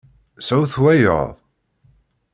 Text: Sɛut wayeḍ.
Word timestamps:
Sɛut 0.47 0.73
wayeḍ. 0.81 1.31